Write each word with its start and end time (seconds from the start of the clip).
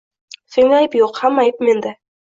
Senda 0.55 0.79
ayb 0.79 0.97
yoʻq, 1.01 1.19
hamma 1.27 1.47
ayb 1.49 1.63
menda! 1.69 1.97